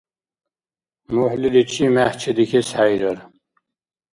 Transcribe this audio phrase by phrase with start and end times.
[1.13, 3.17] МухӀлиличи мегь чедихьес хӀейрар.